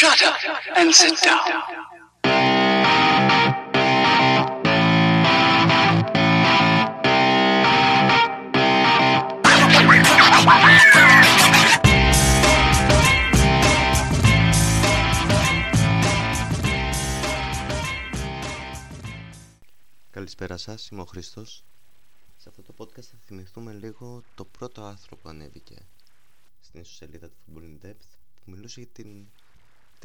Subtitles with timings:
[0.00, 0.40] Shut up
[0.74, 1.40] and sit down.
[20.10, 21.64] Καλησπέρα σας, είμαι ο Χρήστος.
[22.36, 25.76] Σε αυτό το podcast θα θυμηθούμε λίγο το πρώτο άρθρο που ανέβηκε
[26.60, 29.26] στην ιστοσελίδα του Football in Depth που μιλούσε για την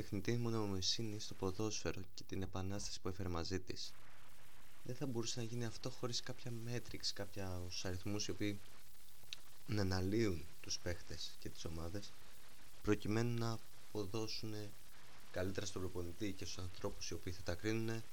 [0.01, 3.93] τεχνητή μονομοσύνη στο ποδόσφαιρο και την επανάσταση που έφερε μαζί της.
[4.83, 8.59] Δεν θα μπορούσε να γίνει αυτό χωρίς κάποια metrics, κάποια αριθμούς οι οποίοι
[9.67, 12.11] να αναλύουν τους παίχτες και τις ομάδες
[12.83, 13.59] προκειμένου να
[13.91, 14.53] αποδώσουν
[15.31, 18.03] καλύτερα στον προπονητή και στους ανθρώπους οι οποίοι θα τα κρίνουν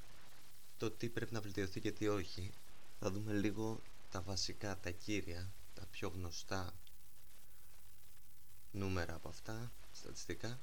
[0.79, 2.51] το τι πρέπει να βελτιωθεί και τι όχι.
[3.01, 3.81] Θα δούμε λίγο
[4.11, 6.75] τα βασικά, τα κύρια, τα πιο γνωστά
[8.73, 10.61] νούμερα από αυτά, στατιστικά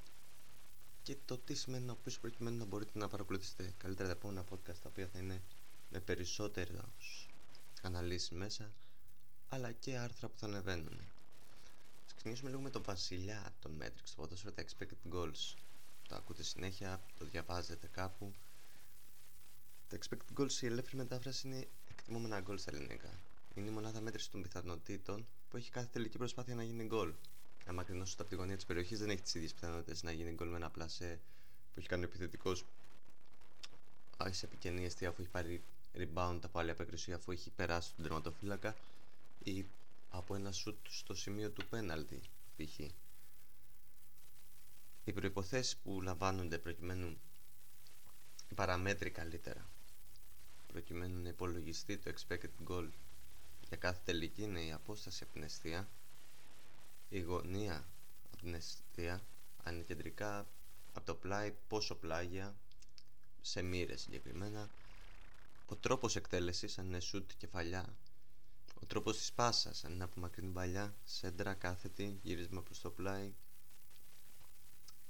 [1.04, 4.78] και το τι σημαίνει να πεις προκειμένου να μπορείτε να παρακολουθήσετε καλύτερα τα επόμενα podcast
[4.82, 5.42] τα οποία θα είναι
[5.90, 7.28] με περισσότερες
[7.82, 8.72] αναλύσεις μέσα
[9.48, 10.98] αλλά και άρθρα που θα ανεβαίνουν.
[12.06, 15.54] Ας ξεκινήσουμε λίγο με το βασιλιά των metrics, το ποδόσφαιρο τα expected goals.
[16.08, 18.32] Το ακούτε συνέχεια, το διαβάζετε κάπου
[19.88, 23.10] τα expected goals η ελεύθερη μετάφραση είναι εκτιμόμενα goals στα ελληνικά.
[23.54, 27.12] Είναι η μονάδα μέτρηση των πιθανότητων που έχει κάθε τελική προσπάθεια να γίνει goal.
[27.66, 30.46] Αν μακρινώσω από τη γωνία της περιοχής δεν έχει τις ίδιες πιθανότητες να γίνει goal
[30.46, 31.20] με ένα πλασέ
[31.74, 32.64] που έχει κάνει ο επιθετικός
[34.30, 35.62] σε επικενή αιστεία αφού έχει πάρει
[35.94, 38.76] rebound από άλλη απέκριση αφού έχει περάσει τον τερματοφύλακα
[39.44, 39.64] ή
[40.10, 42.18] από ένα shoot στο σημείο του penalty
[42.56, 42.78] π.χ.
[45.04, 47.16] Οι προποθέσει που λαμβάνονται προκειμένου
[48.50, 49.68] οι παραμέτροι καλύτερα
[50.66, 52.88] προκειμένου να υπολογιστεί το expected goal
[53.68, 55.88] για κάθε τελική είναι η απόσταση από την αιστεία
[57.16, 57.88] η γωνία
[58.26, 59.22] από την αιστεία
[59.62, 60.48] αν είναι κεντρικά
[60.92, 62.56] από το πλάι πόσο πλάγια
[63.40, 64.70] σε μοίρες συγκεκριμένα.
[65.66, 67.96] Ο τρόπος εκτέλεσης αν είναι shoot κεφαλιά
[68.82, 73.34] ο τρόπος της πάσας αν είναι από μακρινή παλιά σέντρα κάθετη γύρισμα προς το πλάι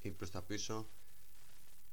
[0.01, 0.89] ή προς τα πίσω.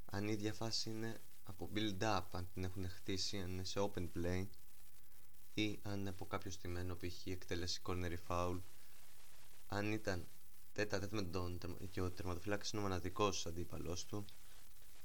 [0.05, 3.79] Αν η ίδια φάση είναι από build up αν την έχουν χτίσει αν είναι σε
[3.79, 4.47] open play
[5.53, 7.25] ή αν είναι από κάποιο στημένο π.χ.
[7.27, 8.59] εκτέλεση corner foul
[9.73, 10.27] αν ήταν
[10.73, 11.59] τέτα τέτα με τον
[11.91, 14.25] και ο τερματοφύλακας είναι ο μοναδικός αντίπαλός του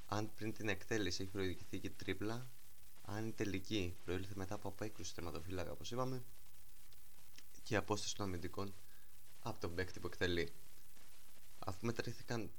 [0.07, 2.51] αν πριν την εκτέλεση έχει προηγηθεί και τρίπλα
[3.03, 6.25] αν η τελική προήλθε μετά από απέκρουση τερματοφύλακα όπως είπαμε
[7.63, 8.75] και η απόσταση των αμυντικών
[9.43, 10.53] από τον παίκτη που εκτελεί
[11.59, 12.51] αφού μετρήθηκαν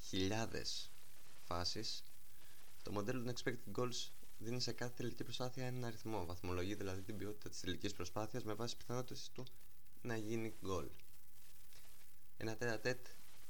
[0.00, 0.90] χιλιάδες
[1.44, 2.02] φάσεις
[2.82, 4.08] το μοντέλο των expected goals
[4.38, 6.24] δίνει σε κάθε τελική προσπάθεια έναν αριθμό.
[6.26, 9.44] Βαθμολογεί δηλαδή την ποιότητα της τελικής προσπάθειας με βάση πιθανότητες του
[10.02, 10.86] να γίνει goal.
[12.38, 13.06] Ένα τέτα τέτ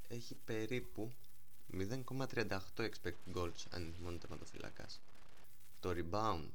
[0.09, 1.13] έχει περίπου
[1.73, 4.87] 0,38 expected goals αν είναι μόνο τερματοφύλακα.
[5.81, 6.51] Το rebound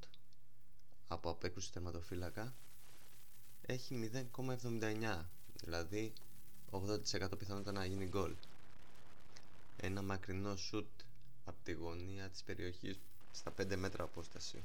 [1.07, 2.53] από απέκρουση τερματοφύλακα
[3.61, 5.23] έχει 0,79
[5.63, 6.13] δηλαδή
[6.71, 8.33] 80% πιθανότητα να γίνει goal.
[9.77, 10.85] Ένα μακρινό shoot
[11.45, 12.99] από τη γωνία της περιοχής
[13.31, 14.63] στα 5 μέτρα απόσταση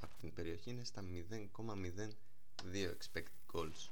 [0.00, 1.04] από την περιοχή είναι στα
[1.56, 3.88] 0,02 expected goals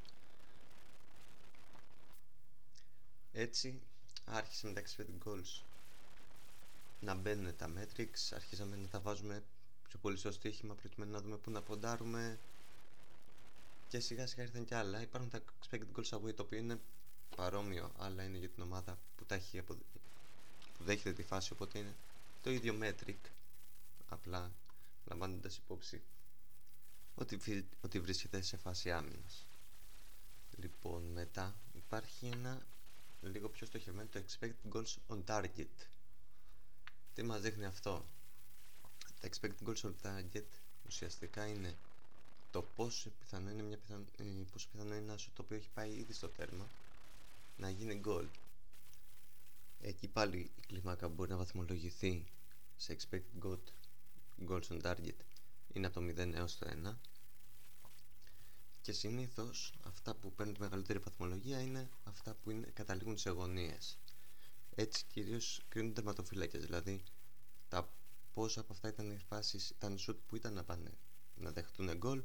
[3.38, 3.80] έτσι
[4.24, 5.62] άρχισε με τα expected goals.
[7.00, 9.42] Να μπαίνουν τα metrics αρχίσαμε να τα βάζουμε
[9.88, 12.38] πιο πολύ στο στοίχημα προκειμένου να δούμε πού να ποντάρουμε.
[13.88, 15.00] Και σιγά σιγά ήρθαν κι άλλα.
[15.00, 16.80] Υπάρχουν τα expected goals away το οποίο είναι
[17.36, 19.74] παρόμοιο αλλά είναι για την ομάδα που τα έχει απο...
[20.78, 21.94] που δέχεται τη φάση οπότε είναι
[22.42, 23.16] το ίδιο metric
[24.08, 24.52] απλά
[25.06, 26.02] λαμβάνοντας υπόψη
[27.14, 29.46] ότι, ότι βρίσκεται σε φάση άμυνας.
[30.56, 32.66] Λοιπόν μετά υπάρχει ένα
[33.26, 35.86] λίγο πιο στοχευμένο το expected goals on target.
[37.14, 38.04] Τι μας δείχνει αυτό;
[39.20, 40.44] Τα expected goals on target
[40.86, 41.76] ουσιαστικά είναι
[42.50, 44.22] το πόσο πιθανό είναι, μια πιθανό, ε,
[44.52, 46.66] πόσο πιθανό είναι ένα το οποίο έχει πάει ήδη στο τέρμα
[47.56, 48.26] να γίνει goal.
[49.80, 52.24] Εκεί πάλι η κλίμακα μπορεί να βαθμολογηθεί
[52.76, 53.58] σε expected goal,
[54.48, 55.14] goals on target.
[55.72, 56.94] Είναι από το 0 έως το 1
[58.86, 63.98] και συνήθως αυτά που παίρνουν τη μεγαλύτερη βαθμολογία είναι αυτά που είναι, καταλήγουν σε γωνίες.
[64.74, 67.02] Έτσι κυρίως κρίνουν τερματοφύλακες δηλαδή
[67.68, 67.88] τα
[68.34, 70.90] πόσα από αυτά ήταν οι φάσεις ήταν shoot που ήταν να πάνε
[71.36, 72.22] να δεχτούν γκολ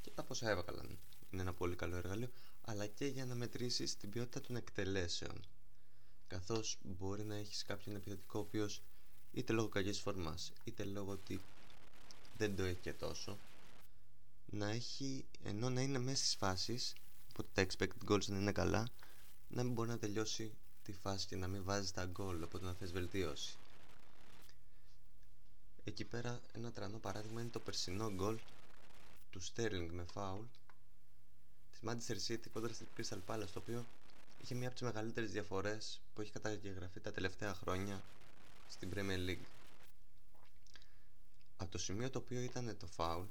[0.00, 0.98] και τα πόσα έβγαλαν.
[1.30, 2.30] Είναι ένα πολύ καλό εργαλείο
[2.64, 5.40] αλλά και για να μετρήσεις την ποιότητα των εκτελέσεων.
[6.26, 8.82] Καθώς μπορεί να έχεις κάποιον επιθετικό ο οποίος
[9.32, 11.40] είτε λόγω κακής φόρμας είτε λόγω ότι
[12.36, 13.38] δεν το έχει και τόσο
[14.52, 16.92] να έχει ενώ να είναι μέσα στις φάσεις
[17.30, 18.88] οπότε τα expected goals δεν είναι καλά
[19.48, 20.52] να μην μπορεί να τελειώσει
[20.82, 23.56] τη φάση και να μην βάζει τα goal οπότε να θες βελτίωση.
[25.84, 28.38] Εκεί πέρα ένα τρανό παράδειγμα είναι το περσινό γκολ
[29.30, 30.44] του Sterling με φάουλ
[31.70, 33.86] της Manchester City κόντρα στην Crystal Palace το οποίο
[34.42, 38.02] είχε μία από τις μεγαλύτερες διαφορές που έχει καταγεγραφεί τα τελευταία χρόνια
[38.68, 39.44] στην Premier League.
[41.56, 43.24] Από το σημείο το οποίο ήταν το foul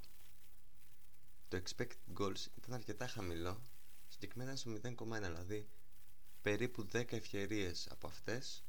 [1.51, 3.61] το expected goals ήταν αρκετά χαμηλό
[4.07, 5.67] συγκεκριμένα στο 0,1 δηλαδή
[6.41, 8.63] περίπου 10 ευκαιρίες από αυτές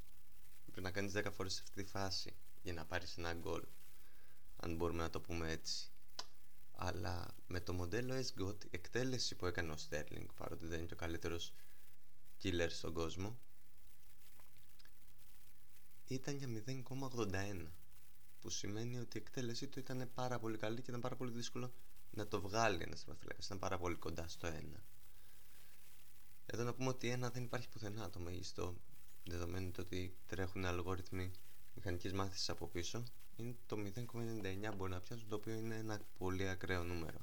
[0.65, 3.63] πρέπει να κάνεις 10 φορές αυτή τη φάση για να πάρεις ένα γκολ
[4.55, 5.91] αν μπορούμε να το πούμε έτσι.
[6.71, 10.93] Αλλά με το μοντέλο S-GOT η εκτέλεση που έκανε ο Sterling παρότι δεν είναι και
[10.93, 11.53] ο καλύτερος
[12.43, 13.37] killer στον κόσμο
[16.07, 17.65] ήταν για 0,81
[18.39, 21.73] που σημαίνει ότι η εκτέλεσή του ήταν πάρα πολύ καλή και ήταν πάρα πολύ δύσκολο
[22.15, 24.51] να το βγάλει ένας τερματοφύλακας ήταν πάρα πολύ κοντά στο 1
[26.45, 28.75] εδώ να πούμε ότι ένα δεν υπάρχει πουθενά το μέγιστο
[29.23, 31.31] δεδομένου το ότι τρέχουν αλγόριθμοι
[31.75, 33.03] μηχανικής μάθησης από πίσω
[33.35, 37.19] είναι το 0,99 μπορεί να πιάσουν το οποίο είναι ένα πολύ ακραίο νούμερο.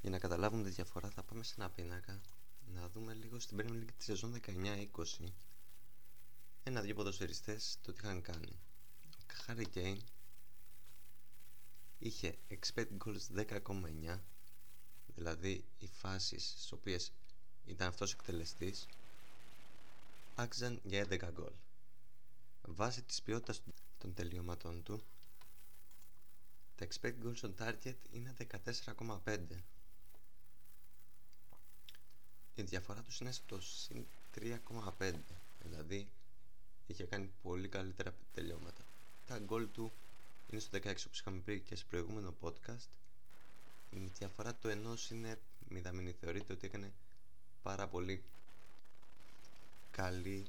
[0.00, 2.20] Για να καταλάβουμε τη διαφορά θα πάμε σε ένα πίνακα
[2.66, 4.86] να δούμε λίγο στην Premier League της σεζόν 19-20
[6.62, 8.58] ένα-δυο ποδοσφαιριστές το τι είχαν κάνει.
[9.04, 9.96] Ο Harry Kane
[11.98, 14.18] είχε expected goals 10,9
[15.14, 17.12] δηλαδή οι φάσεις στις οποίες
[17.66, 18.86] ήταν αυτός ο εκτελεστής
[20.34, 21.52] άξιζαν για 11 γκολ.
[22.62, 23.60] Βάσει της ποιότητας
[23.98, 25.02] των τελειώματων του
[26.76, 28.36] τα expected goals on target είναι
[29.24, 29.38] 14,5
[32.54, 35.12] η διαφορά τους είναι στο συν 3,5
[35.62, 36.08] δηλαδή
[36.86, 38.84] είχε κάνει πολύ καλύτερα τελειώματα.
[39.26, 39.92] Τα γκολ του
[40.50, 42.88] είναι στο 16 όπως είχαμε πει και σε προηγούμενο podcast
[43.94, 46.12] η διαφορά του ενός είναι μηδαμινή.
[46.20, 46.92] Θεωρείται ότι έκανε
[47.62, 48.22] πάρα πολύ
[49.90, 50.46] καλή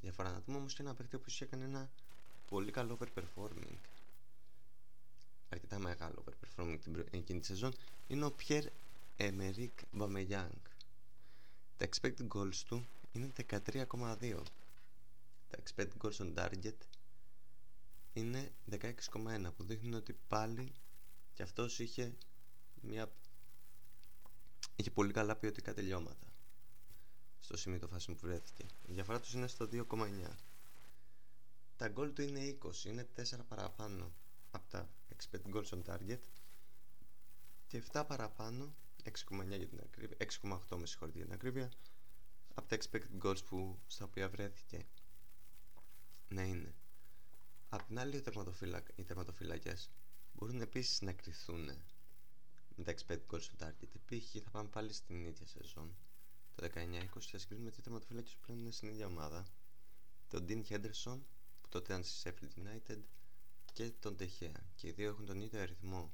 [0.00, 0.30] διαφορά.
[0.32, 1.90] Να δούμε όμως και ένα παίκτη που έκανε ένα
[2.48, 3.76] πολύ καλό overperforming.
[5.48, 7.72] Αρκετά μεγάλο overperforming την εκείνη τη σεζόν.
[8.08, 8.66] Είναι ο Pierre
[9.18, 10.70] Emerick Bameyang
[11.80, 14.42] τα expected goals του είναι 13,2
[15.50, 16.74] τα expected goals on target
[18.12, 20.72] είναι 16,1 που δείχνει ότι πάλι
[21.34, 22.12] και αυτός είχε
[22.82, 23.12] μια
[24.76, 26.26] είχε πολύ καλά ποιοτικά τελειώματα.
[27.40, 28.66] Στο σημείο το φάση που βρέθηκε.
[28.86, 29.86] Η διαφορά τους είναι στο 2,9
[31.80, 34.12] τα γκολ του είναι 20 είναι 4 παραπάνω
[34.50, 36.18] από τα expected goals on target
[37.66, 38.74] και 7 παραπάνω
[39.28, 41.70] 6,9 για την ακρίβεια 6,8 με συγχωρείτε για την ακρίβεια
[42.54, 44.86] από τα expected goals που, στα οποία βρέθηκε
[46.28, 46.74] να είναι.
[47.68, 48.24] Απ' την άλλη,
[48.96, 49.90] οι τερματοφύλακες
[50.32, 51.68] μπορούν επίσης να κρυθούν
[52.80, 53.88] με τα expected goals στο target.
[54.06, 54.42] Π.χ.
[54.44, 55.96] θα πάμε πάλι στην ίδια σεζόν,
[56.54, 56.70] το 19-20,
[57.20, 59.46] και θα συγκρίνουμε τι τερματοφύλακες που πλέον είναι στην ίδια ομάδα.
[60.28, 61.18] Τον Dean Henderson,
[61.60, 62.98] που τότε ήταν στη Sheffield United,
[63.72, 64.70] και τον Τεχέα.
[64.74, 66.12] Και οι δύο έχουν τον ίδιο αριθμό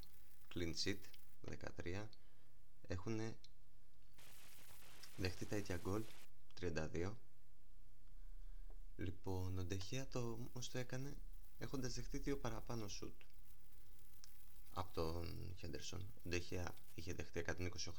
[0.54, 1.00] clean sheet,
[1.84, 2.06] 13.
[2.86, 3.34] Έχουν
[5.16, 6.04] δεχτεί τα ίδια γκολ,
[6.60, 7.12] 32.
[8.96, 11.16] Λοιπόν, ο Ντεχέα το όμως το έκανε
[11.58, 13.20] έχοντας δεχτεί δύο παραπάνω σουτ
[14.78, 16.00] από τον Χέντερσον.
[16.24, 17.44] Ο Ντεχέα είχε δεχτεί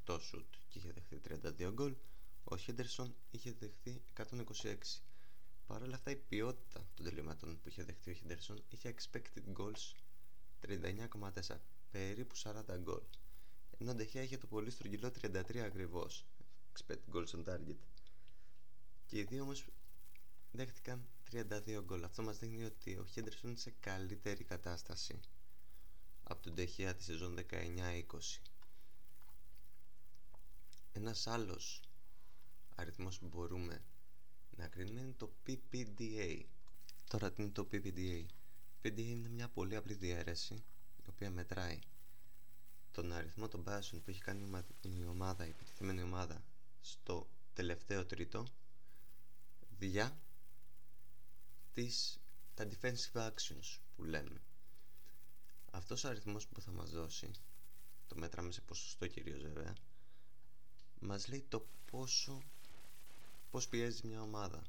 [0.06, 1.22] 128 σουτ και είχε δεχτεί
[1.68, 1.96] 32 γκολ.
[2.44, 4.76] Ο Χέντερσον είχε δεχτεί 126.
[5.68, 9.94] Παρ' όλα αυτά η ποιότητα των τελειωμάτων που είχε δεχτεί ο Χέντερσον είχε expected goals
[10.62, 11.58] 39,4
[11.92, 13.02] περίπου 40 γκολ.
[13.78, 16.26] Ενώ ο Ντεχέα είχε το πολύ στρογγυλό 33 ακριβώς
[16.74, 17.78] expected goals on target.
[19.06, 19.66] Και οι δύο όμως
[20.52, 22.04] δέχτηκαν 32 γκολ.
[22.04, 25.20] Αυτό μας δείχνει ότι ο Χέντερσον είναι σε καλύτερη κατάσταση
[26.30, 28.04] από τον Τεχεία τη σεζόν 19-20.
[30.94, 31.82] Ένας άλλος
[32.76, 33.84] αριθμός που μπορούμε
[34.58, 36.44] να κρίνουμε είναι το PPDA.
[37.08, 38.26] Τώρα τι είναι το PPDA.
[38.84, 40.54] PPDA είναι μια πολύ απλή διαίρεση
[40.98, 41.80] η οποία μετράει
[42.92, 46.44] τον αριθμό των πάσεων που έχει κάνει η ομάδα, η επιτυχημένη ομάδα
[46.82, 48.46] στο τελευταίο τρίτο
[49.78, 50.18] δια
[51.74, 52.20] τις,
[52.54, 54.42] τα defensive actions που λέμε
[55.78, 57.32] αυτός ο αριθμός που θα μας δώσει
[58.08, 59.74] το μέτραμε σε ποσοστό κυρίως βέβαια
[61.00, 62.44] μας λέει το πόσο
[63.52, 64.62] πώς πιέζει μια ομάδα.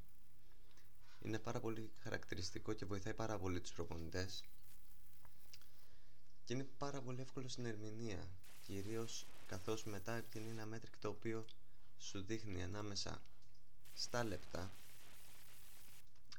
[1.23, 4.45] Είναι πάρα πολύ χαρακτηριστικό και βοηθάει πάρα πολύ τους προπονητές.
[6.45, 8.29] Και είναι πάρα πολύ εύκολο στην ερμηνεία
[8.61, 11.45] κυρίως καθώς μετά είναι ένα μέτρικ το οποίο
[11.99, 13.23] σου δείχνει ανάμεσα
[13.95, 14.73] στα λεπτά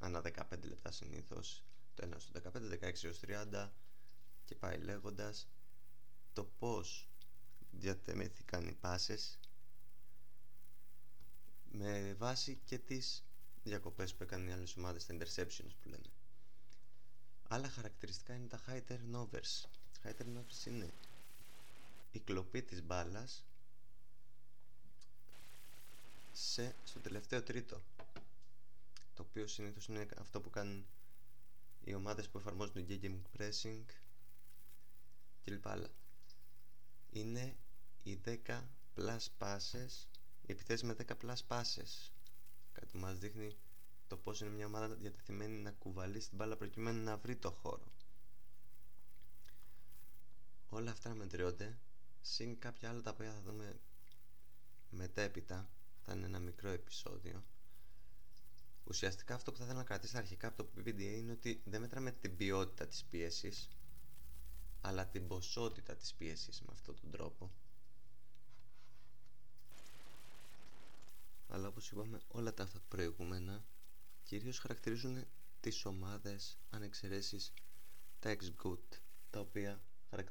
[0.00, 1.62] ανά 15 λεπτά συνήθως
[1.94, 3.68] το 1 στο 15, 16 έως 30
[4.50, 5.48] και πάει λέγοντας
[6.32, 7.08] το πως
[7.70, 9.38] διατεμήθηκαν οι πάσες
[11.72, 13.24] με βάση και τις
[13.64, 16.10] διακοπές που έκανε οι άλλες ομάδες, τα interceptions που λένε.
[17.48, 19.64] Άλλα χαρακτηριστικά είναι τα high turnovers.
[20.04, 20.90] High turnovers είναι
[22.12, 23.44] η κλοπή της μπάλας
[26.32, 27.82] σε, στο τελευταίο τρίτο
[29.14, 30.86] το οποίο συνήθως είναι αυτό που κάνουν
[31.84, 33.84] οι ομάδες που εφαρμόζουν το game pressing
[35.50, 35.66] κλπ.
[37.10, 37.56] Είναι
[38.02, 38.62] οι 10
[38.96, 40.06] plus passes,
[40.42, 42.10] οι επιθέσεις με 10 plus passes.
[42.72, 43.56] Κάτι που μας δείχνει
[44.06, 47.92] το πώς είναι μια ομάδα διατεθειμένη να κουβαλήσει την μπάλα προκειμένου να βρει το χώρο.
[50.68, 51.78] Όλα αυτά μετριώνται,
[52.20, 53.80] συν κάποια άλλα τα οποία θα δούμε
[54.90, 55.70] μετέπειτα,
[56.04, 57.44] θα είναι ένα μικρό επεισόδιο.
[58.84, 62.12] Ουσιαστικά αυτό που θα ήθελα να κρατήσω αρχικά από το PPDA είναι ότι δεν μέτραμε
[62.12, 63.68] την ποιότητα της πίεσης,
[64.80, 67.50] αλλά την ποσότητα της πίεσης με αυτόν τον τρόπο.
[71.48, 73.64] Αλλά όπως είπαμε όλα τα αυτά προηγούμενα
[74.24, 75.24] κυρίως χαρακτηρίζουν
[75.60, 77.52] τις ομάδες αν εξαιρέσεις
[78.18, 78.98] τα ex-goat
[79.30, 79.80] τα οποία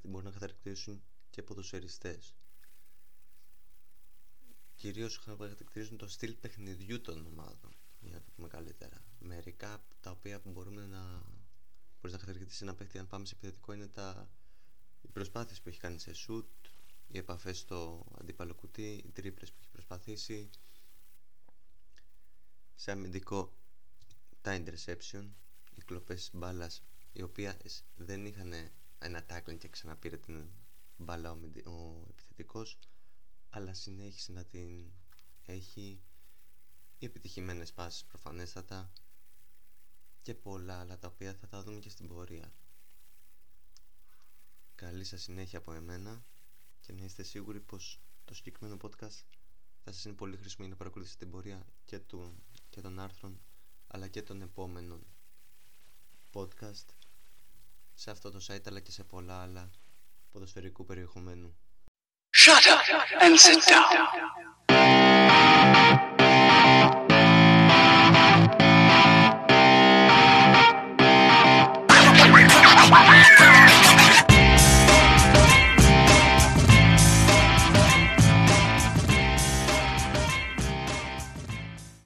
[0.03, 2.33] μπορούν να χαρακτηρίσουν και ποδοσφαιριστές.
[4.75, 9.03] Κυρίως χαρακτηρίζουν το στυλ παιχνιδιού των ομάδων για να το πούμε καλύτερα.
[9.19, 11.23] Μερικά τα οποία μπορούμε να
[12.01, 12.97] μπορείς να χαρακτηρίσει ένα παίχτη.
[12.97, 14.29] Αν πάμε σε επιθετικό είναι τα
[15.01, 16.45] οι προσπάθειες που έχει κάνει σε shoot
[17.07, 20.49] οι επαφές στο αντίπαλο κουτί οι τρίπλες που έχει προσπαθήσει.
[22.75, 23.53] Σε αμυντικό
[24.41, 25.29] τα interception
[25.75, 28.53] οι κλοπές μπάλας οι οποίες δεν είχαν
[28.99, 30.49] ένα tackling και ξαναπήρε την
[30.97, 31.37] μπάλα ο,
[31.69, 32.79] ο επιθετικός
[33.49, 34.91] αλλά συνέχισε να την
[35.45, 36.01] έχει.
[37.01, 38.91] Οι επιτυχημένες πάσεις προφανέστατα
[40.21, 42.53] και πολλά άλλα τα οποία θα τα δούμε και στην πορεία.
[44.75, 46.23] Καλή σας συνέχεια από εμένα
[46.79, 49.23] και να είστε σίγουροι πως το συγκεκριμένο podcast
[49.83, 53.41] θα σας είναι πολύ χρήσιμο για να παρακολουθήσετε την πορεία και, του, και των άρθρων
[53.87, 55.07] αλλά και των επόμενων
[56.33, 56.85] podcast
[57.93, 59.69] σε αυτό το site αλλά και σε πολλά άλλα
[60.31, 61.57] ποδοσφαιρικού περιεχομένου.
[62.31, 62.85] Shut up
[63.21, 64.19] and sit down.
[72.89, 73.38] Bye-bye.